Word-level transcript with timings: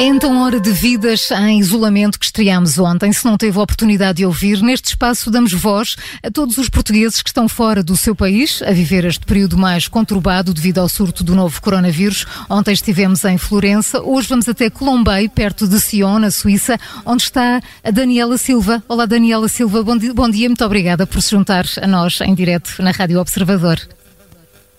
É 0.00 0.04
então 0.04 0.40
hora 0.40 0.58
de 0.58 0.72
vidas 0.72 1.30
em 1.30 1.60
isolamento 1.60 2.18
que 2.18 2.24
estreámos 2.24 2.78
ontem. 2.78 3.12
Se 3.12 3.22
não 3.26 3.36
teve 3.36 3.58
a 3.58 3.62
oportunidade 3.62 4.16
de 4.16 4.24
ouvir, 4.24 4.62
neste 4.62 4.86
espaço 4.86 5.30
damos 5.30 5.52
voz 5.52 5.94
a 6.24 6.30
todos 6.30 6.56
os 6.56 6.70
portugueses 6.70 7.20
que 7.20 7.28
estão 7.28 7.46
fora 7.46 7.82
do 7.82 7.94
seu 7.94 8.16
país 8.16 8.62
a 8.62 8.72
viver 8.72 9.04
este 9.04 9.26
período 9.26 9.58
mais 9.58 9.88
conturbado 9.88 10.54
devido 10.54 10.78
ao 10.78 10.88
surto 10.88 11.22
do 11.22 11.34
novo 11.34 11.60
coronavírus. 11.60 12.24
Ontem 12.48 12.72
estivemos 12.72 13.26
em 13.26 13.36
Florença, 13.36 14.00
hoje 14.00 14.26
vamos 14.26 14.48
até 14.48 14.70
Colombei, 14.70 15.28
perto 15.28 15.68
de 15.68 15.78
Sion, 15.78 16.18
na 16.18 16.30
Suíça, 16.30 16.80
onde 17.04 17.24
está 17.24 17.60
a 17.84 17.90
Daniela 17.90 18.38
Silva. 18.38 18.82
Olá, 18.88 19.04
Daniela 19.04 19.48
Silva, 19.48 19.82
bom 19.82 19.98
dia, 19.98 20.14
bom 20.14 20.30
dia 20.30 20.48
muito 20.48 20.64
obrigada 20.64 21.06
por 21.06 21.20
se 21.20 21.32
juntar 21.32 21.66
a 21.78 21.86
nós 21.86 22.22
em 22.22 22.34
direto 22.34 22.76
na 22.78 22.90
Rádio 22.90 23.20
Observador. 23.20 23.78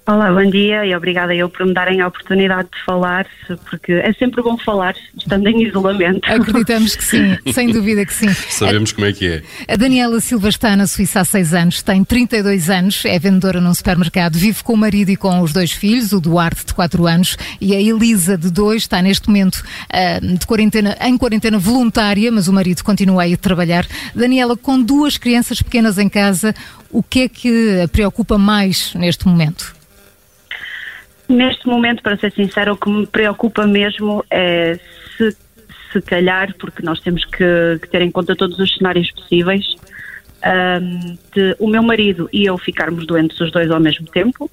Olá, 0.08 0.32
bom 0.34 0.50
dia 0.50 0.84
e 0.84 0.96
obrigada 0.96 1.34
eu 1.34 1.48
por 1.48 1.64
me 1.64 1.76
darem 1.76 2.02
a 2.02 2.08
oportunidade 2.08 2.70
de 2.74 2.84
falar, 2.84 3.28
porque 3.70 3.92
é 3.94 4.12
sempre 4.14 4.42
bom 4.42 4.58
falar 4.58 4.96
estando 5.16 5.48
em 5.48 5.68
isolamento. 5.68 6.22
Acreditamos 6.26 6.96
que 6.96 7.04
sim, 7.04 7.38
sem 7.54 7.72
dúvida 7.72 8.04
que 8.04 8.14
sim. 8.14 8.28
Sabemos 8.50 8.92
como 8.92 9.06
é 9.06 9.14
que 9.14 9.28
é. 9.28 9.44
A 9.72 9.76
Daniela 9.76 10.20
Silva 10.20 10.50
está 10.50 10.76
na 10.76 10.88
Suíça 10.88 11.20
há 11.20 11.26
seis 11.26 11.54
anos, 11.54 11.84
tem 11.84 12.04
32 12.04 12.72
anos, 12.72 13.06
é 13.06 13.20
vendedora 13.20 13.62
num 13.62 13.76
supermercado, 13.76 14.40
vive 14.40 14.64
com 14.64 14.74
o 14.74 14.78
marido 14.78 15.12
e 15.12 15.16
com 15.16 15.40
os 15.42 15.54
dois 15.54 15.72
filhos, 15.72 16.12
o 16.14 16.20
Duarte 16.20 16.66
de 16.66 16.74
4 16.74 17.06
anos 17.06 17.38
e 17.62 17.76
a 17.76 17.80
Elisa 17.80 18.36
de 18.36 18.50
2, 18.50 18.82
está 18.82 19.04
neste 19.04 19.28
momento 19.28 19.58
uh, 19.58 20.38
de 20.38 20.48
quarentena, 20.48 20.98
em 21.02 21.16
quarentena 21.16 21.60
voluntária, 21.60 22.32
mas 22.32 22.48
o 22.48 22.54
marido 22.54 22.84
continua 22.84 23.22
aí 23.22 23.36
a 23.36 23.38
trabalhar. 23.38 23.86
Daniela, 24.16 24.58
com 24.58 24.82
duas 24.82 25.16
crianças 25.18 25.62
pequenas 25.62 26.00
em 26.00 26.10
casa, 26.10 26.56
o 26.90 27.04
que 27.04 27.22
é 27.22 27.30
que 27.30 27.82
a 27.82 27.88
preocupa 27.88 28.36
mais 28.36 28.96
neste 28.96 29.28
momento? 29.28 29.80
Neste 31.32 31.66
momento, 31.66 32.04
para 32.04 32.18
ser 32.18 32.32
sincero, 32.34 32.74
o 32.74 32.78
que 32.78 32.90
me 32.90 33.08
preocupa 33.08 33.66
mesmo 33.66 34.24
é 34.30 34.78
se, 35.18 35.36
se 35.92 36.02
calhar, 36.02 36.54
porque 36.58 36.84
nós 36.84 37.00
temos 37.00 37.24
que, 37.24 37.80
que 37.82 37.88
ter 37.90 38.02
em 38.02 38.12
conta 38.12 38.36
todos 38.36 38.60
os 38.60 38.74
cenários 38.76 39.10
possíveis, 39.12 39.66
um, 40.82 41.18
de 41.34 41.56
o 41.58 41.68
meu 41.68 41.82
marido 41.82 42.28
e 42.34 42.46
eu 42.46 42.58
ficarmos 42.58 43.08
doentes 43.08 43.40
os 43.40 43.52
dois 43.52 43.72
ao 43.72 43.80
mesmo 43.80 44.08
tempo 44.08 44.50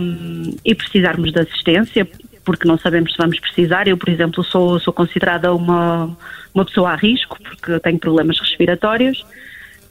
um, 0.00 0.56
e 0.64 0.72
precisarmos 0.72 1.32
de 1.32 1.40
assistência, 1.40 2.06
porque 2.44 2.68
não 2.68 2.78
sabemos 2.78 3.12
se 3.12 3.18
vamos 3.18 3.40
precisar. 3.40 3.88
Eu, 3.88 3.96
por 3.96 4.08
exemplo, 4.08 4.44
sou, 4.44 4.78
sou 4.78 4.92
considerada 4.92 5.52
uma, 5.52 6.16
uma 6.54 6.64
pessoa 6.64 6.90
a 6.90 6.96
risco, 6.96 7.38
porque 7.42 7.80
tenho 7.80 7.98
problemas 7.98 8.38
respiratórios. 8.38 9.26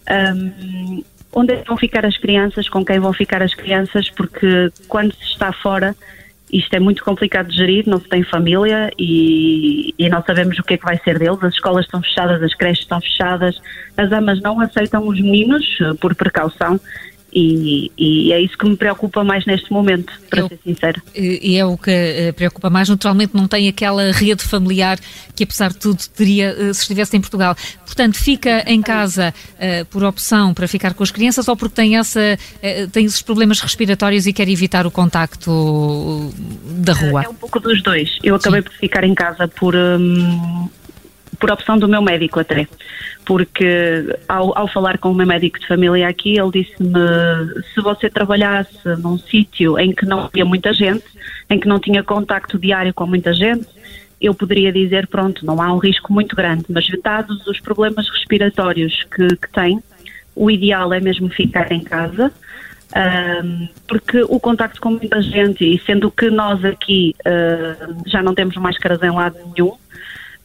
Um, 0.09 1.03
onde 1.33 1.53
é 1.53 1.63
vão 1.63 1.77
ficar 1.77 2.05
as 2.05 2.17
crianças, 2.17 2.67
com 2.67 2.83
quem 2.83 2.99
vão 2.99 3.13
ficar 3.13 3.41
as 3.41 3.53
crianças, 3.53 4.09
porque 4.09 4.71
quando 4.87 5.13
se 5.13 5.23
está 5.23 5.51
fora 5.51 5.95
isto 6.51 6.73
é 6.73 6.79
muito 6.79 7.03
complicado 7.03 7.47
de 7.47 7.55
gerir, 7.55 7.87
não 7.87 7.99
se 7.99 8.09
tem 8.09 8.23
família 8.23 8.91
e, 8.99 9.95
e, 9.97 10.09
não 10.09 10.21
sabemos 10.21 10.59
o 10.59 10.63
que 10.63 10.73
é 10.73 10.77
que 10.77 10.83
vai 10.83 10.99
ser 10.99 11.17
deles. 11.17 11.41
As 11.41 11.53
escolas 11.53 11.85
estão 11.85 12.01
fechadas, 12.01 12.43
as 12.43 12.53
creches 12.53 12.83
estão 12.83 12.99
fechadas, 12.99 13.61
as 13.95 14.11
amas 14.11 14.41
não 14.41 14.59
aceitam 14.59 15.07
os 15.07 15.19
meninos 15.21 15.65
eh, 15.79 15.93
por 15.93 16.13
precaução 16.13 16.79
e, 17.33 17.91
e, 17.97 18.33
é 18.33 18.41
isso 18.41 18.57
que 18.57 18.67
me 18.67 18.75
preocupa 18.75 19.23
mais 19.23 19.45
neste 19.45 19.71
momento, 19.71 20.11
para 20.29 20.45
é 20.45 20.47
ser 20.49 20.59
sincera. 20.63 21.01
E 21.15 21.57
é 21.57 21.65
o 21.65 21.77
que 21.77 21.89
eh, 21.91 22.31
preocupa 22.33 22.69
mais. 22.69 22.89
Naturalmente, 22.89 23.33
não 23.33 23.47
tem 23.47 23.69
aquela 23.69 24.11
rede 24.11 24.43
familiar 24.43 24.99
que, 25.35 25.43
apesar 25.43 25.69
de 25.69 25.77
tudo, 25.77 25.99
teria 26.15 26.49
eh, 26.49 26.73
se 26.73 26.81
estivesse 26.81 27.15
em 27.15 27.21
Portugal. 27.21 27.55
Portanto, 27.85 28.17
fica 28.17 28.63
em 28.67 28.81
casa 28.81 29.33
uh, 29.55 29.85
por 29.85 30.03
opção 30.03 30.53
para 30.53 30.67
ficar 30.67 30.93
com 30.93 31.03
as 31.03 31.11
crianças 31.11 31.47
ou 31.47 31.55
porque 31.55 31.75
tem, 31.75 31.97
essa, 31.97 32.19
uh, 32.19 32.89
tem 32.89 33.05
esses 33.05 33.21
problemas 33.21 33.59
respiratórios 33.59 34.27
e 34.27 34.33
quer 34.33 34.49
evitar 34.49 34.85
o 34.85 34.91
contacto 34.91 36.33
da 36.77 36.93
rua? 36.93 37.23
É 37.23 37.29
um 37.29 37.35
pouco 37.35 37.59
dos 37.59 37.81
dois. 37.81 38.17
Eu 38.23 38.35
acabei 38.35 38.61
Sim. 38.61 38.65
por 38.65 38.73
ficar 38.73 39.03
em 39.03 39.15
casa 39.15 39.47
por. 39.47 39.75
Hum, 39.75 40.69
por 41.41 41.51
opção 41.51 41.77
do 41.77 41.87
meu 41.87 42.03
médico 42.03 42.39
até, 42.39 42.67
porque 43.25 44.15
ao, 44.29 44.55
ao 44.55 44.67
falar 44.67 44.99
com 44.99 45.09
o 45.09 45.15
meu 45.15 45.25
médico 45.25 45.59
de 45.59 45.67
família 45.67 46.07
aqui, 46.07 46.39
ele 46.39 46.51
disse-me 46.63 46.91
se 47.73 47.81
você 47.81 48.11
trabalhasse 48.11 48.87
num 48.99 49.17
sítio 49.17 49.77
em 49.79 49.91
que 49.91 50.05
não 50.05 50.25
havia 50.25 50.45
muita 50.45 50.71
gente, 50.71 51.03
em 51.49 51.59
que 51.59 51.67
não 51.67 51.79
tinha 51.79 52.03
contacto 52.03 52.59
diário 52.59 52.93
com 52.93 53.07
muita 53.07 53.33
gente, 53.33 53.67
eu 54.21 54.35
poderia 54.35 54.71
dizer, 54.71 55.07
pronto, 55.07 55.43
não 55.43 55.59
há 55.59 55.73
um 55.73 55.79
risco 55.79 56.13
muito 56.13 56.35
grande, 56.35 56.65
mas 56.69 56.87
dados 57.03 57.45
os 57.47 57.59
problemas 57.59 58.07
respiratórios 58.07 59.03
que, 59.15 59.35
que 59.35 59.51
tem, 59.51 59.81
o 60.35 60.49
ideal 60.51 60.93
é 60.93 60.99
mesmo 60.99 61.27
ficar 61.27 61.71
em 61.71 61.83
casa, 61.83 62.31
um, 63.43 63.67
porque 63.87 64.21
o 64.21 64.39
contacto 64.39 64.79
com 64.79 64.91
muita 64.91 65.21
gente, 65.23 65.65
e 65.65 65.79
sendo 65.79 66.11
que 66.11 66.29
nós 66.29 66.63
aqui 66.63 67.15
uh, 67.25 68.03
já 68.05 68.21
não 68.21 68.35
temos 68.35 68.55
máscaras 68.57 69.01
em 69.01 69.09
lado 69.09 69.37
nenhum, 69.55 69.73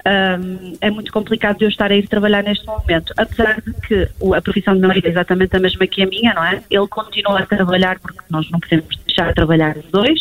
um, 0.06 0.76
é 0.80 0.88
muito 0.88 1.12
complicado 1.12 1.60
eu 1.62 1.68
estar 1.68 1.90
a 1.90 1.96
ir 1.96 2.06
trabalhar 2.06 2.44
neste 2.44 2.64
momento. 2.64 3.12
Apesar 3.16 3.60
de 3.60 3.72
que 3.74 4.08
a 4.34 4.40
profissão 4.40 4.74
de 4.74 4.80
meu 4.80 4.88
marido 4.88 5.06
é 5.06 5.10
exatamente 5.10 5.56
a 5.56 5.58
mesma 5.58 5.86
que 5.86 6.02
a 6.02 6.06
minha, 6.06 6.32
não 6.32 6.44
é? 6.44 6.62
Ele 6.70 6.86
continua 6.86 7.40
a 7.40 7.46
trabalhar 7.46 7.98
porque 7.98 8.20
nós 8.30 8.48
não 8.50 8.60
podemos 8.60 8.96
deixar 9.04 9.28
de 9.28 9.34
trabalhar 9.34 9.76
os 9.76 9.84
dois. 9.90 10.20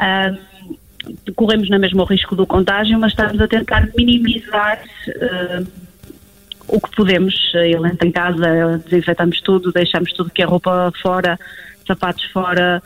Um, 0.00 1.32
corremos 1.36 1.70
na 1.70 1.78
mesma 1.78 2.02
o 2.02 2.06
risco 2.06 2.34
do 2.34 2.44
contágio, 2.44 2.98
mas 2.98 3.12
estamos 3.12 3.40
a 3.40 3.46
tentar 3.46 3.88
minimizar 3.96 4.80
uh, 5.08 5.66
o 6.66 6.80
que 6.80 6.96
podemos. 6.96 7.52
Ele 7.54 7.86
entra 7.86 8.08
em 8.08 8.12
casa, 8.12 8.82
desinfetamos 8.84 9.40
tudo, 9.42 9.70
deixamos 9.70 10.12
tudo 10.12 10.30
que 10.30 10.42
é 10.42 10.44
roupa 10.44 10.92
fora, 11.00 11.38
sapatos 11.86 12.24
fora. 12.32 12.82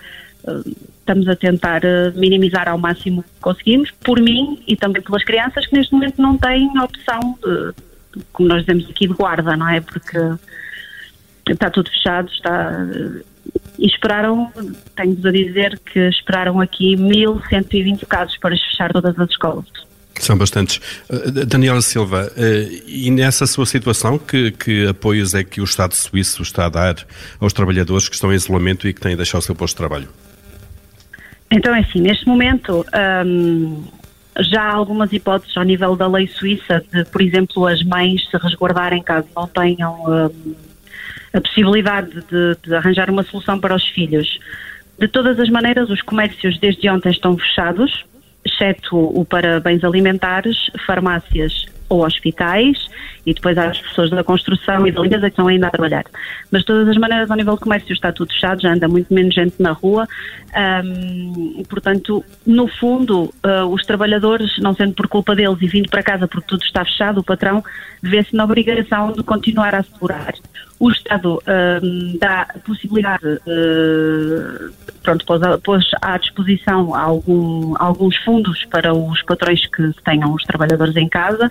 Uh, 0.46 0.93
estamos 1.04 1.28
a 1.28 1.36
tentar 1.36 1.82
uh, 1.84 2.18
minimizar 2.18 2.66
ao 2.68 2.78
máximo 2.78 3.22
que 3.22 3.40
conseguimos, 3.40 3.90
por 4.02 4.18
mim 4.20 4.62
e 4.66 4.74
também 4.74 5.02
pelas 5.02 5.22
crianças 5.22 5.66
que 5.66 5.76
neste 5.76 5.92
momento 5.92 6.20
não 6.20 6.36
têm 6.38 6.70
opção, 6.78 7.38
de, 7.42 7.74
como 8.32 8.48
nós 8.48 8.60
dizemos 8.60 8.88
aqui, 8.88 9.06
de 9.06 9.12
guarda, 9.12 9.54
não 9.56 9.68
é? 9.68 9.80
Porque 9.80 10.18
está 11.48 11.70
tudo 11.70 11.90
fechado, 11.90 12.30
está. 12.30 12.86
E 13.78 13.86
esperaram, 13.86 14.50
tenho-vos 14.96 15.26
a 15.26 15.30
dizer 15.30 15.78
que 15.80 16.08
esperaram 16.08 16.60
aqui 16.60 16.96
1.120 16.96 18.06
casos 18.06 18.38
para 18.38 18.56
fechar 18.56 18.90
todas 18.90 19.18
as 19.18 19.28
escolas. 19.28 19.66
São 20.18 20.38
bastantes. 20.38 20.80
Daniela 21.46 21.82
Silva, 21.82 22.32
e 22.86 23.10
nessa 23.10 23.46
sua 23.46 23.66
situação, 23.66 24.16
que, 24.16 24.52
que 24.52 24.86
apoios 24.86 25.34
é 25.34 25.42
que 25.42 25.60
o 25.60 25.64
Estado 25.64 25.92
suíço 25.92 26.40
está 26.42 26.66
a 26.66 26.68
dar 26.68 26.96
aos 27.40 27.52
trabalhadores 27.52 28.08
que 28.08 28.14
estão 28.14 28.32
em 28.32 28.36
isolamento 28.36 28.88
e 28.88 28.94
que 28.94 29.00
têm 29.00 29.14
a 29.14 29.16
deixar 29.16 29.38
o 29.38 29.42
seu 29.42 29.56
posto 29.56 29.74
de 29.74 29.78
trabalho? 29.78 30.08
Então 31.50 31.74
é 31.74 31.80
assim, 31.80 32.00
neste 32.00 32.26
momento 32.26 32.84
um, 33.26 33.84
já 34.40 34.62
há 34.62 34.72
algumas 34.72 35.12
hipóteses 35.12 35.56
ao 35.56 35.62
nível 35.62 35.94
da 35.94 36.08
lei 36.08 36.26
suíça 36.26 36.84
de, 36.92 37.04
por 37.04 37.22
exemplo, 37.22 37.66
as 37.66 37.82
mães 37.82 38.28
se 38.28 38.36
resguardarem 38.36 39.02
caso 39.02 39.28
não 39.36 39.46
tenham 39.46 39.94
um, 40.04 40.54
a 41.32 41.40
possibilidade 41.40 42.10
de, 42.10 42.56
de, 42.62 42.74
arranjar 42.74 43.10
uma 43.10 43.22
solução 43.22 43.58
para 43.58 43.74
os 43.74 43.86
filhos. 43.88 44.38
De 44.98 45.08
todas 45.08 45.38
as 45.38 45.48
maneiras, 45.48 45.90
os 45.90 46.02
comércios 46.02 46.58
desde 46.58 46.88
ontem 46.88 47.10
estão 47.10 47.36
fechados, 47.36 48.04
exceto 48.44 48.96
o 48.96 49.24
para 49.24 49.60
bens 49.60 49.82
alimentares, 49.84 50.56
farmácias 50.86 51.66
ou 51.96 52.06
hospitais 52.06 52.88
e 53.26 53.32
depois 53.32 53.56
há 53.56 53.68
as 53.68 53.80
pessoas 53.80 54.10
da 54.10 54.22
construção 54.22 54.86
e 54.86 54.92
da 54.92 55.00
limpeza 55.00 55.22
que 55.22 55.28
estão 55.28 55.48
ainda 55.48 55.68
a 55.68 55.70
trabalhar. 55.70 56.04
Mas 56.50 56.62
de 56.62 56.66
todas 56.66 56.88
as 56.88 56.96
maneiras, 56.96 57.30
ao 57.30 57.36
nível 57.36 57.54
do 57.54 57.60
comércio 57.60 57.92
está 57.92 58.12
tudo 58.12 58.32
fechado, 58.32 58.60
já 58.60 58.72
anda 58.72 58.86
muito 58.86 59.12
menos 59.12 59.34
gente 59.34 59.54
na 59.60 59.72
rua. 59.72 60.06
Um, 60.84 61.62
portanto, 61.68 62.24
no 62.46 62.68
fundo, 62.68 63.32
uh, 63.44 63.66
os 63.72 63.84
trabalhadores, 63.86 64.58
não 64.58 64.74
sendo 64.74 64.94
por 64.94 65.08
culpa 65.08 65.34
deles 65.34 65.56
e 65.60 65.66
vindo 65.66 65.88
para 65.88 66.02
casa 66.02 66.28
porque 66.28 66.46
tudo 66.46 66.62
está 66.62 66.84
fechado, 66.84 67.20
o 67.20 67.24
patrão 67.24 67.62
vê-se 68.02 68.34
na 68.36 68.44
obrigação 68.44 69.12
de 69.12 69.22
continuar 69.22 69.74
a 69.74 69.78
assegurar. 69.78 70.34
O 70.78 70.90
Estado 70.90 71.40
um, 71.82 72.18
dá 72.18 72.46
possibilidade, 72.64 73.24
uh, 73.24 74.72
pronto, 75.02 75.24
pôs, 75.24 75.40
pôs 75.62 75.84
à 76.02 76.18
disposição 76.18 76.94
algum, 76.94 77.74
alguns 77.78 78.16
fundos 78.18 78.64
para 78.64 78.92
os 78.92 79.22
patrões 79.22 79.64
que 79.66 79.92
tenham 80.04 80.32
os 80.34 80.42
trabalhadores 80.44 80.96
em 80.96 81.08
casa. 81.08 81.50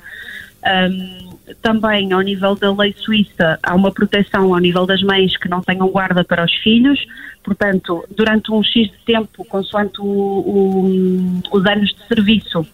Um, 0.65 1.33
também, 1.62 2.12
ao 2.13 2.21
nível 2.21 2.56
da 2.56 2.74
lei 2.74 2.94
suíça, 2.98 3.59
há 3.62 3.75
uma 3.75 3.92
proteção 3.92 4.53
ao 4.53 4.59
nível 4.59 4.86
das 4.86 5.01
mães 5.01 5.36
que 5.38 5.50
não 5.50 5.62
tenham 5.62 5.88
guarda 5.89 6.24
para 6.24 6.44
os 6.45 6.53
filhos. 6.56 7.00
Portanto, 7.44 8.06
durante 8.15 8.51
um 8.51 8.63
X 8.63 8.89
de 8.89 8.98
tempo, 9.06 9.44
consoante 9.45 10.00
o, 10.00 10.06
o, 10.06 11.42
os 11.51 11.65
anos 11.65 11.94
de 11.94 12.07
serviço 12.07 12.65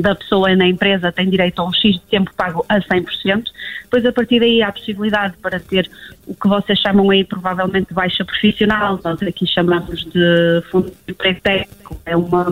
da 0.00 0.14
pessoa 0.14 0.54
na 0.54 0.66
empresa, 0.66 1.12
tem 1.12 1.28
direito 1.28 1.60
a 1.60 1.66
um 1.66 1.72
X 1.72 1.94
de 1.94 2.00
tempo 2.02 2.30
pago 2.36 2.64
a 2.68 2.78
100%. 2.78 3.44
Depois, 3.82 4.04
a 4.04 4.12
partir 4.12 4.40
daí, 4.40 4.62
há 4.62 4.68
a 4.68 4.72
possibilidade 4.72 5.36
para 5.38 5.60
ter 5.60 5.90
o 6.26 6.34
que 6.34 6.48
vocês 6.48 6.78
chamam 6.78 7.10
aí, 7.10 7.24
provavelmente, 7.24 7.92
baixa 7.92 8.24
profissional. 8.24 9.00
Nós 9.02 9.22
aqui 9.22 9.46
chamamos 9.46 10.04
de 10.04 10.62
fundo 10.70 10.92
de 11.06 11.12
emprego 11.12 11.40
técnico. 11.40 12.00
É 12.04 12.16
uma 12.16 12.46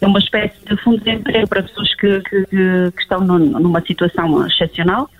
é 0.00 0.06
uma 0.06 0.18
espécie 0.18 0.56
de 0.68 0.76
fundo 0.82 1.02
de 1.02 1.10
emprego 1.10 1.48
para 1.48 1.62
pessoas 1.62 1.94
que, 1.94 2.20
que, 2.20 2.46
que 2.46 3.00
estão 3.00 3.20
numa 3.22 3.80
situação 3.80 4.46
excepcional. 4.46 5.10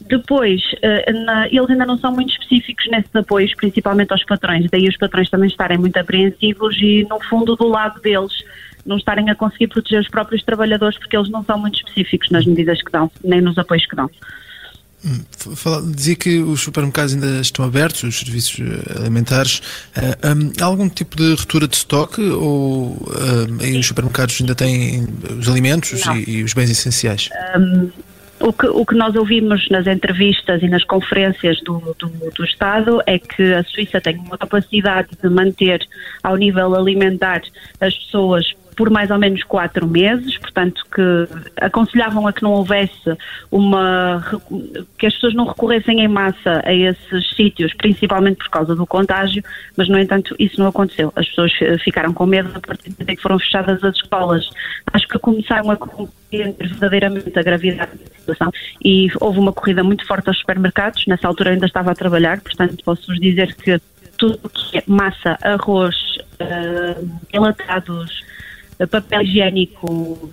Depois, 0.00 0.60
na, 1.24 1.46
eles 1.48 1.68
ainda 1.68 1.86
não 1.86 1.98
são 1.98 2.12
muito 2.12 2.30
específicos 2.30 2.86
nesses 2.90 3.14
apoios, 3.14 3.52
principalmente 3.54 4.12
aos 4.12 4.24
patrões, 4.24 4.70
daí 4.70 4.86
os 4.86 4.96
patrões 4.96 5.28
também 5.28 5.48
estarem 5.48 5.78
muito 5.78 5.96
apreensivos 5.96 6.76
e, 6.80 7.06
no 7.08 7.18
fundo, 7.24 7.56
do 7.56 7.66
lado 7.66 8.00
deles, 8.00 8.32
não 8.86 8.96
estarem 8.96 9.28
a 9.30 9.34
conseguir 9.34 9.68
proteger 9.68 10.00
os 10.00 10.08
próprios 10.08 10.42
trabalhadores 10.42 10.98
porque 10.98 11.16
eles 11.16 11.28
não 11.30 11.44
são 11.44 11.58
muito 11.58 11.76
específicos 11.76 12.30
nas 12.30 12.46
medidas 12.46 12.80
que 12.82 12.90
dão, 12.90 13.10
nem 13.22 13.40
nos 13.40 13.58
apoios 13.58 13.86
que 13.86 13.96
dão. 13.96 14.10
Hum, 15.04 15.20
fala, 15.54 15.82
dizia 15.82 16.16
que 16.16 16.38
os 16.38 16.62
supermercados 16.62 17.14
ainda 17.14 17.40
estão 17.40 17.64
abertos, 17.64 18.02
os 18.02 18.18
serviços 18.18 18.58
eh, 18.60 18.98
alimentares. 18.98 19.58
Uh, 19.96 20.36
um, 20.36 20.52
há 20.60 20.64
algum 20.64 20.88
tipo 20.88 21.16
de 21.16 21.30
ruptura 21.32 21.68
de 21.68 21.76
estoque 21.76 22.22
ou 22.22 22.92
uh, 22.92 23.78
os 23.78 23.86
supermercados 23.86 24.40
ainda 24.40 24.54
têm 24.54 25.06
os 25.38 25.48
alimentos 25.48 26.04
e, 26.06 26.38
e, 26.38 26.42
os 26.42 26.54
bens 26.54 26.70
essenciais? 26.70 27.28
Um, 27.56 27.90
o 28.40 28.52
que, 28.52 28.66
o 28.66 28.84
que 28.84 28.94
nós 28.94 29.14
ouvimos 29.14 29.68
nas 29.70 29.86
entrevistas 29.86 30.62
e 30.62 30.68
nas 30.68 30.84
conferências 30.84 31.58
do, 31.62 31.78
do, 31.98 32.08
do, 32.34 32.44
Estado 32.44 33.00
é 33.06 33.18
que 33.18 33.54
a 33.54 33.64
Suíça 33.64 34.00
tem 34.00 34.16
uma 34.18 34.36
capacidade 34.36 35.08
de 35.22 35.28
manter 35.28 35.86
ao 36.22 36.36
nível 36.36 36.74
alimentar 36.74 37.42
as 37.80 37.94
pessoas 37.94 38.44
por 38.76 38.90
mais 38.90 39.10
ou 39.10 39.18
menos 39.18 39.42
quatro 39.42 39.86
meses, 39.86 40.36
portanto 40.36 40.84
que 40.94 41.28
aconselhavam 41.56 42.26
a 42.26 42.32
que 42.32 42.42
não 42.42 42.52
houvesse 42.52 43.16
uma 43.50 44.22
que 44.98 45.06
as 45.06 45.14
pessoas 45.14 45.34
não 45.34 45.46
recorressem 45.46 46.00
em 46.00 46.08
massa 46.08 46.62
a 46.64 46.72
esses 46.74 47.30
sítios, 47.34 47.72
principalmente 47.74 48.36
por 48.36 48.50
causa 48.50 48.76
do 48.76 48.86
contágio, 48.86 49.42
mas 49.76 49.88
no 49.88 49.98
entanto 49.98 50.36
isso 50.38 50.60
não 50.60 50.68
aconteceu. 50.68 51.12
As 51.16 51.26
pessoas 51.26 51.52
ficaram 51.82 52.12
com 52.12 52.26
medo 52.26 52.50
a 52.54 52.60
partir 52.60 52.90
de 52.90 53.04
que 53.04 53.22
foram 53.22 53.38
fechadas 53.38 53.82
as 53.82 53.96
escolas. 53.96 54.48
Acho 54.92 55.08
que 55.08 55.18
começaram 55.18 55.70
a 55.70 55.76
compreender 55.76 56.54
verdadeiramente 56.58 57.38
a 57.38 57.42
gravidade 57.42 57.92
da 57.92 58.18
situação 58.18 58.52
e 58.84 59.08
houve 59.20 59.38
uma 59.38 59.52
corrida 59.52 59.82
muito 59.82 60.06
forte 60.06 60.28
aos 60.28 60.38
supermercados. 60.38 61.06
Nessa 61.06 61.26
altura 61.26 61.50
ainda 61.50 61.66
estava 61.66 61.92
a 61.92 61.94
trabalhar, 61.94 62.40
portanto 62.40 62.76
posso-vos 62.84 63.18
dizer 63.18 63.54
que 63.54 63.80
tudo 64.18 64.38
que 64.48 64.78
é 64.78 64.82
massa, 64.86 65.38
arroz, 65.42 65.94
uh, 66.40 67.20
enlatados, 67.32 68.24
papel 68.90 69.22
higiênico, 69.22 70.30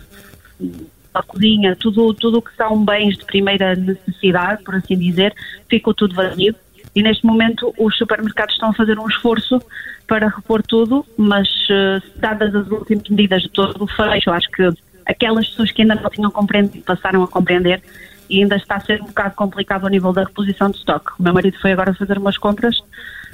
a 1.13 1.21
cozinha, 1.21 1.75
tudo 1.75 2.13
tudo 2.13 2.41
que 2.41 2.55
são 2.55 2.83
bens 2.83 3.17
de 3.17 3.25
primeira 3.25 3.75
necessidade, 3.75 4.63
por 4.63 4.75
assim 4.75 4.97
dizer, 4.97 5.33
ficou 5.69 5.93
tudo 5.93 6.15
vazio. 6.15 6.55
E 6.95 7.01
neste 7.01 7.25
momento 7.25 7.73
os 7.77 7.97
supermercados 7.97 8.53
estão 8.53 8.69
a 8.69 8.73
fazer 8.73 8.99
um 8.99 9.07
esforço 9.07 9.61
para 10.07 10.27
repor 10.27 10.61
tudo, 10.61 11.05
mas 11.17 11.47
uh, 11.69 12.19
dadas 12.19 12.53
as 12.53 12.67
últimas 12.69 13.07
medidas 13.09 13.41
de 13.41 13.49
todo 13.49 13.83
o 13.83 13.87
fecho, 13.87 14.29
acho 14.29 14.49
que 14.51 14.69
aquelas 15.05 15.47
pessoas 15.49 15.71
que 15.71 15.81
ainda 15.81 15.95
não 15.95 16.09
tinham 16.09 16.31
compreendido 16.31 16.83
passaram 16.83 17.23
a 17.23 17.27
compreender 17.27 17.81
e 18.29 18.41
ainda 18.41 18.55
está 18.55 18.75
a 18.75 18.79
ser 18.79 19.01
um 19.01 19.05
bocado 19.05 19.35
complicado 19.35 19.83
ao 19.83 19.89
nível 19.89 20.13
da 20.13 20.23
reposição 20.23 20.69
de 20.69 20.77
estoque. 20.77 21.11
O 21.19 21.23
meu 21.23 21.33
marido 21.33 21.57
foi 21.59 21.71
agora 21.71 21.93
fazer 21.93 22.17
umas 22.17 22.37
compras 22.37 22.77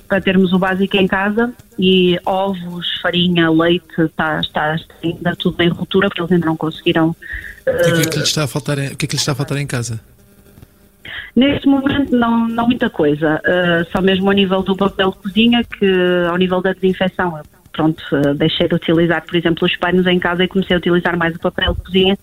para 0.10 0.20
termos 0.20 0.52
o 0.52 0.60
básico 0.60 0.98
em 0.98 1.08
casa 1.08 1.54
e 1.78 2.20
ovos, 2.26 3.00
farinha, 3.02 3.50
leite, 3.50 4.02
está, 4.02 4.42
está 4.42 4.76
ainda 5.04 5.36
tudo 5.36 5.62
em 5.62 5.70
ruptura 5.70 6.10
porque 6.10 6.22
eles 6.22 6.32
ainda 6.32 6.48
não 6.48 6.58
conseguiram. 6.58 7.10
Uh... 7.10 7.72
O 7.72 7.94
que 7.94 8.02
é 8.02 8.10
que 8.10 8.18
lhe 8.18 8.24
está 8.24 8.44
a 8.44 8.48
faltar, 8.48 8.80
em, 8.80 8.88
o 8.88 8.98
que 8.98 9.06
é 9.06 9.08
que 9.08 9.16
lhe 9.16 9.20
está 9.20 9.32
a 9.34 9.36
faltar 9.36 9.58
em 9.60 9.68
casa? 9.68 10.02
Neste 11.36 11.68
momento 11.68 12.14
não, 12.16 12.48
não 12.48 12.66
muita 12.66 12.90
coisa, 12.90 13.40
uh, 13.46 13.92
só 13.92 14.02
mesmo 14.02 14.28
ao 14.28 14.34
nível 14.34 14.64
do 14.64 14.76
papel 14.76 15.12
de 15.12 15.18
cozinha, 15.18 15.64
que 15.64 15.88
ao 16.28 16.36
nível 16.38 16.60
da 16.60 16.74
desinfecção, 16.74 17.40
pronto, 17.72 18.04
uh, 18.12 18.34
deixei 18.34 18.68
de 18.68 18.76
utilizar, 18.76 19.24
por 19.24 19.36
exemplo, 19.36 19.66
os 19.66 19.76
panos 19.78 20.08
em 20.08 20.20
casa 20.20 20.44
e 20.44 20.48
comecei 20.48 20.76
a 20.76 20.80
utilizar 20.80 21.16
mais 21.16 21.36
o 21.36 21.40
papel 21.40 21.76
de 21.76 21.82
cozinha, 21.82 22.18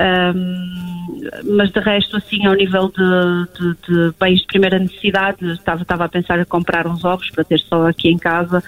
um, 0.00 0.80
mas 1.44 1.70
de 1.70 1.80
resto, 1.80 2.16
assim, 2.16 2.46
ao 2.46 2.54
nível 2.54 2.88
de, 2.88 3.58
de, 3.58 3.76
de, 3.88 4.14
bens 4.18 4.40
de 4.40 4.46
primeira 4.46 4.78
necessidade, 4.78 5.44
estava, 5.52 5.82
estava 5.82 6.04
a 6.04 6.08
pensar 6.08 6.40
em 6.40 6.44
comprar 6.44 6.86
uns 6.86 7.04
ovos 7.04 7.30
para 7.30 7.44
ter 7.44 7.60
só 7.60 7.86
aqui 7.86 8.08
em 8.08 8.18
casa. 8.18 8.62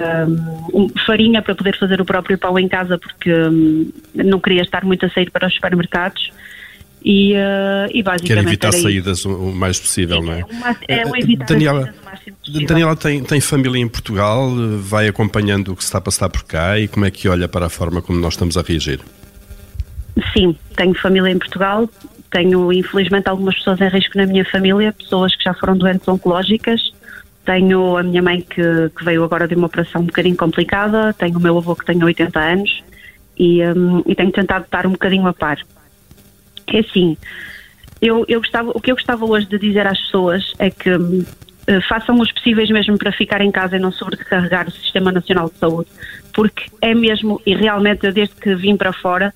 Um, 0.00 0.88
farinha 1.04 1.42
para 1.42 1.54
poder 1.54 1.78
fazer 1.78 2.00
o 2.00 2.06
próprio 2.06 2.38
pão 2.38 2.58
em 2.58 2.66
casa 2.66 2.96
porque 2.96 3.30
um, 3.30 3.92
não 4.14 4.40
queria 4.40 4.62
estar 4.62 4.82
muito 4.82 5.04
a 5.04 5.10
sair 5.10 5.30
para 5.30 5.46
os 5.46 5.52
supermercados 5.52 6.30
e, 7.04 7.34
uh, 7.34 7.90
e 7.92 8.02
basicamente 8.02 8.26
Quer 8.26 8.38
evitar 8.38 8.72
saídas 8.72 9.26
o 9.26 9.52
mais 9.52 9.78
possível, 9.78 10.22
não 10.22 10.32
é? 10.32 10.44
É, 10.88 11.06
um 11.06 11.14
evitar 11.14 11.44
Daniela, 11.44 11.92
Daniela 12.66 12.96
tem, 12.96 13.22
tem 13.22 13.42
família 13.42 13.78
em 13.78 13.88
Portugal, 13.88 14.50
vai 14.78 15.06
acompanhando 15.06 15.72
o 15.72 15.76
que 15.76 15.82
se 15.82 15.88
está 15.88 15.98
a 15.98 16.00
passar 16.00 16.30
por 16.30 16.44
cá 16.44 16.78
e 16.78 16.88
como 16.88 17.04
é 17.04 17.10
que 17.10 17.28
olha 17.28 17.46
para 17.46 17.66
a 17.66 17.68
forma 17.68 18.00
como 18.00 18.18
nós 18.18 18.32
estamos 18.32 18.56
a 18.56 18.62
reagir? 18.62 19.00
Sim, 20.32 20.56
tenho 20.76 20.94
família 20.94 21.30
em 21.30 21.38
Portugal, 21.38 21.88
tenho 22.30 22.72
infelizmente 22.72 23.28
algumas 23.28 23.56
pessoas 23.56 23.80
em 23.80 23.88
risco 23.88 24.16
na 24.16 24.26
minha 24.26 24.44
família, 24.44 24.92
pessoas 24.92 25.34
que 25.34 25.44
já 25.44 25.54
foram 25.54 25.76
doentes 25.76 26.06
oncológicas. 26.06 26.92
Tenho 27.44 27.96
a 27.96 28.02
minha 28.02 28.22
mãe 28.22 28.40
que, 28.42 28.90
que 28.96 29.04
veio 29.04 29.24
agora 29.24 29.48
de 29.48 29.54
uma 29.54 29.66
operação 29.66 30.02
um 30.02 30.06
bocadinho 30.06 30.36
complicada, 30.36 31.12
tenho 31.14 31.38
o 31.38 31.40
meu 31.40 31.56
avô 31.56 31.74
que 31.74 31.84
tem 31.84 32.02
80 32.02 32.38
anos 32.38 32.82
e, 33.36 33.62
um, 33.64 34.02
e 34.06 34.14
tenho 34.14 34.30
tentado 34.30 34.64
estar 34.64 34.86
um 34.86 34.92
bocadinho 34.92 35.26
a 35.26 35.32
par. 35.32 35.58
É 36.66 36.78
assim, 36.78 37.16
eu, 38.00 38.24
eu 38.28 38.40
gostava, 38.40 38.70
o 38.70 38.80
que 38.80 38.90
eu 38.90 38.94
gostava 38.94 39.24
hoje 39.24 39.46
de 39.46 39.58
dizer 39.58 39.86
às 39.86 39.98
pessoas 39.98 40.52
é 40.58 40.70
que 40.70 40.90
uh, 40.90 41.26
façam 41.88 42.18
os 42.20 42.30
possíveis 42.32 42.70
mesmo 42.70 42.96
para 42.96 43.10
ficar 43.10 43.40
em 43.40 43.50
casa 43.50 43.76
e 43.76 43.80
não 43.80 43.90
sobrecarregar 43.90 44.68
o 44.68 44.70
Sistema 44.70 45.10
Nacional 45.10 45.48
de 45.48 45.58
Saúde, 45.58 45.90
porque 46.32 46.70
é 46.80 46.94
mesmo, 46.94 47.40
e 47.44 47.54
realmente 47.54 48.10
desde 48.12 48.34
que 48.36 48.54
vim 48.54 48.76
para 48.76 48.92
fora, 48.92 49.34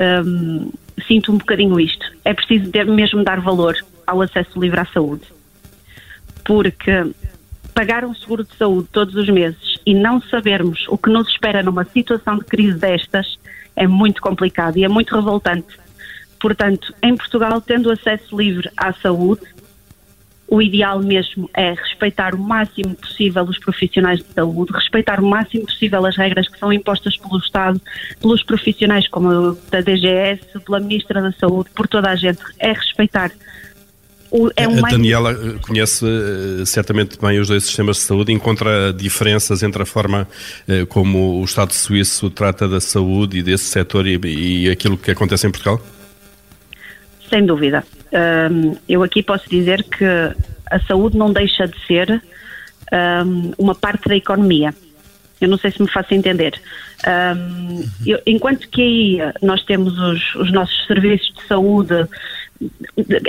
um, 0.00 0.70
sinto 1.06 1.32
um 1.32 1.38
bocadinho 1.38 1.78
isto. 1.78 2.06
É 2.24 2.34
preciso 2.34 2.70
mesmo 2.86 3.22
dar 3.22 3.40
valor 3.40 3.76
ao 4.06 4.22
acesso 4.22 4.58
livre 4.58 4.80
à 4.80 4.86
saúde. 4.86 5.24
Porque 6.44 7.12
pagar 7.74 8.04
um 8.04 8.14
seguro 8.14 8.44
de 8.44 8.54
saúde 8.56 8.88
todos 8.92 9.14
os 9.14 9.28
meses 9.28 9.78
e 9.86 9.94
não 9.94 10.20
sabermos 10.20 10.86
o 10.88 10.98
que 10.98 11.10
nos 11.10 11.28
espera 11.28 11.62
numa 11.62 11.84
situação 11.84 12.38
de 12.38 12.44
crise 12.44 12.78
destas 12.78 13.38
é 13.76 13.86
muito 13.86 14.20
complicado 14.20 14.76
e 14.76 14.84
é 14.84 14.88
muito 14.88 15.14
revoltante. 15.14 15.78
Portanto, 16.40 16.94
em 17.02 17.16
Portugal, 17.16 17.60
tendo 17.60 17.90
acesso 17.90 18.36
livre 18.36 18.70
à 18.76 18.92
saúde, 18.92 19.42
o 20.50 20.60
ideal 20.60 21.00
mesmo 21.00 21.48
é 21.54 21.72
respeitar 21.72 22.34
o 22.34 22.38
máximo 22.38 22.96
possível 22.96 23.44
os 23.44 23.58
profissionais 23.58 24.18
de 24.18 24.26
saúde, 24.34 24.72
respeitar 24.72 25.20
o 25.20 25.24
máximo 25.24 25.64
possível 25.64 26.04
as 26.04 26.16
regras 26.16 26.48
que 26.48 26.58
são 26.58 26.72
impostas 26.72 27.16
pelo 27.16 27.38
Estado, 27.38 27.80
pelos 28.20 28.42
profissionais 28.42 29.06
como 29.08 29.56
da 29.70 29.80
DGS, 29.80 30.40
pela 30.66 30.80
Ministra 30.80 31.22
da 31.22 31.32
Saúde, 31.32 31.70
por 31.72 31.86
toda 31.86 32.10
a 32.10 32.16
gente. 32.16 32.40
É 32.58 32.72
respeitar 32.72 33.30
é 34.56 34.68
um 34.68 34.84
a 34.84 34.88
Daniela 34.88 35.32
eh, 35.32 35.58
conhece 35.60 36.04
uh, 36.04 36.64
certamente 36.64 37.18
bem 37.20 37.40
os 37.40 37.48
dois 37.48 37.64
sistemas 37.64 37.96
de 37.96 38.02
saúde, 38.02 38.32
encontra 38.32 38.92
diferenças 38.92 39.62
entre 39.62 39.82
a 39.82 39.86
forma 39.86 40.28
uh, 40.68 40.86
como 40.86 41.40
o 41.40 41.44
Estado 41.44 41.72
suíço 41.72 42.30
trata 42.30 42.68
da 42.68 42.80
saúde 42.80 43.38
e 43.38 43.42
desse 43.42 43.64
setor 43.64 44.06
e, 44.06 44.20
e 44.24 44.70
aquilo 44.70 44.96
que 44.96 45.10
acontece 45.10 45.48
em 45.48 45.50
Portugal? 45.50 45.80
Sem 47.30 47.46
dúvida. 47.46 47.84
Um, 48.12 48.76
eu 48.88 49.02
aqui 49.04 49.22
posso 49.22 49.48
dizer 49.48 49.84
que 49.84 50.04
a 50.04 50.80
saúde 50.80 51.16
não 51.16 51.32
deixa 51.32 51.66
de 51.66 51.78
ser 51.86 52.20
um, 52.92 53.52
uma 53.56 53.74
parte 53.74 54.08
da 54.08 54.16
economia. 54.16 54.74
Eu 55.40 55.48
não 55.48 55.56
sei 55.56 55.70
se 55.70 55.80
me 55.80 55.88
faço 55.88 56.12
entender. 56.12 56.60
Um, 57.06 57.88
eu, 58.04 58.20
enquanto 58.26 58.68
que 58.68 58.82
aí 58.82 59.32
nós 59.40 59.62
temos 59.64 59.98
os, 59.98 60.34
os, 60.34 60.52
nossos 60.52 60.86
serviços 60.86 61.32
de 61.34 61.46
saúde, 61.46 62.06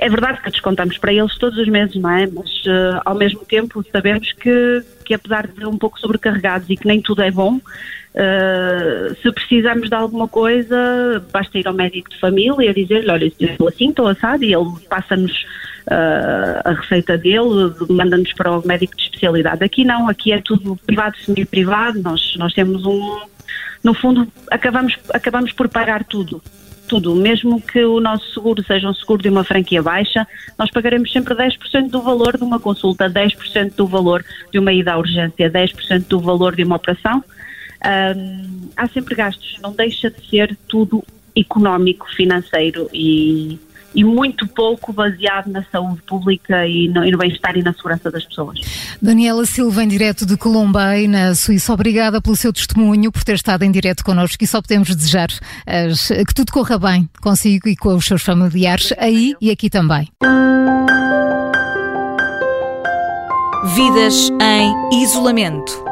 é 0.01 0.09
verdade 0.09 0.41
que 0.41 0.51
descontamos 0.51 0.97
para 0.97 1.13
eles 1.13 1.37
todos 1.37 1.57
os 1.57 1.67
meses, 1.67 1.95
não 1.95 2.09
é? 2.09 2.27
Mas 2.27 2.49
uh, 2.65 3.01
ao 3.05 3.15
mesmo 3.15 3.45
tempo 3.45 3.83
sabemos 3.91 4.31
que, 4.33 4.83
que 5.05 5.13
apesar 5.13 5.47
de 5.47 5.65
um 5.65 5.77
pouco 5.77 5.99
sobrecarregados 5.99 6.69
e 6.69 6.75
que 6.75 6.87
nem 6.87 7.01
tudo 7.01 7.21
é 7.21 7.31
bom, 7.31 7.59
Uh, 8.13 9.15
se 9.21 9.31
precisarmos 9.31 9.87
de 9.87 9.95
alguma 9.95 10.27
coisa, 10.27 11.23
basta 11.31 11.57
ir 11.57 11.65
ao 11.65 11.73
médico 11.73 12.09
de 12.09 12.19
família 12.19 12.69
e 12.69 12.73
dizer-lhe, 12.73 13.09
olha, 13.09 13.31
estou 13.39 13.69
assim, 13.69 13.89
estou 13.89 14.05
assado, 14.05 14.43
e 14.43 14.53
ele 14.53 14.69
passa-nos 14.89 15.31
uh, 15.31 16.61
a 16.65 16.73
receita 16.73 17.17
dele, 17.17 17.73
manda-nos 17.89 18.33
para 18.33 18.51
o 18.51 18.67
médico 18.67 18.97
de 18.97 19.03
especialidade. 19.03 19.63
Aqui 19.63 19.85
não, 19.85 20.09
aqui 20.09 20.33
é 20.33 20.41
tudo 20.41 20.75
privado, 20.85 21.15
semi-privado, 21.19 22.01
nós, 22.01 22.35
nós 22.35 22.53
temos 22.53 22.85
um... 22.85 23.21
No 23.81 23.93
fundo, 23.93 24.27
acabamos, 24.51 24.97
acabamos 25.13 25.53
por 25.53 25.69
pagar 25.69 26.03
tudo 26.03 26.41
tudo, 26.91 27.15
mesmo 27.15 27.61
que 27.61 27.85
o 27.85 28.01
nosso 28.01 28.33
seguro 28.33 28.61
seja 28.65 28.89
um 28.89 28.93
seguro 28.93 29.23
de 29.23 29.29
uma 29.29 29.45
franquia 29.45 29.81
baixa, 29.81 30.27
nós 30.59 30.69
pagaremos 30.69 31.09
sempre 31.09 31.33
10% 31.33 31.89
do 31.89 32.01
valor 32.01 32.35
de 32.35 32.43
uma 32.43 32.59
consulta, 32.59 33.09
10% 33.09 33.75
do 33.77 33.87
valor 33.87 34.25
de 34.51 34.59
uma 34.59 34.73
ida 34.73 34.91
à 34.91 34.97
urgência, 34.97 35.49
10% 35.49 36.05
do 36.09 36.19
valor 36.19 36.53
de 36.53 36.65
uma 36.65 36.75
operação. 36.75 37.23
Um, 37.85 38.69
há 38.75 38.89
sempre 38.89 39.15
gastos, 39.15 39.57
não 39.61 39.71
deixa 39.71 40.11
de 40.11 40.29
ser 40.29 40.57
tudo 40.67 41.01
económico, 41.33 42.13
financeiro 42.13 42.89
e, 42.93 43.57
e 43.93 44.03
muito 44.03 44.47
pouco 44.47 44.93
baseado 44.93 45.47
na 45.47 45.63
saúde 45.71 46.01
pública 46.03 46.65
e 46.67 46.87
no, 46.87 47.03
no 47.09 47.17
bem-estar 47.17 47.57
e 47.57 47.63
na 47.63 47.73
segurança 47.73 48.09
das 48.09 48.25
pessoas. 48.25 48.59
Daniela 49.01 49.45
Silva, 49.45 49.83
em 49.83 49.87
direto 49.87 50.25
de 50.25 50.37
Colombay, 50.37 51.07
na 51.07 51.35
Suíça, 51.35 51.73
obrigada 51.73 52.21
pelo 52.21 52.35
seu 52.35 52.53
testemunho, 52.53 53.11
por 53.11 53.23
ter 53.23 53.35
estado 53.35 53.63
em 53.63 53.71
direto 53.71 54.03
connosco 54.03 54.43
e 54.43 54.47
só 54.47 54.61
podemos 54.61 54.95
desejar 54.95 55.29
as, 55.65 56.07
que 56.07 56.33
tudo 56.33 56.51
corra 56.51 56.77
bem 56.77 57.09
consigo 57.21 57.67
e 57.67 57.75
com 57.75 57.95
os 57.95 58.05
seus 58.05 58.21
familiares 58.21 58.93
aí 58.97 59.35
e 59.41 59.51
aqui 59.51 59.69
também. 59.69 60.09
Vidas 63.75 64.29
em 64.41 65.03
isolamento. 65.03 65.90